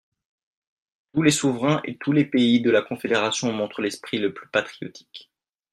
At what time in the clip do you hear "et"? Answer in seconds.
1.85-1.95